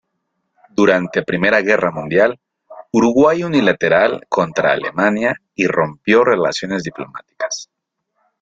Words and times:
Durante 0.71 1.21
Primera 1.21 1.61
Guerra 1.61 1.91
Mundial, 1.91 2.39
Uruguay 2.91 3.43
unilateral 3.43 4.25
contra 4.27 4.71
Alemania 4.71 5.35
y 5.53 5.67
rompió 5.67 6.23
relaciones 6.23 6.81
diplomáticas. 6.81 7.69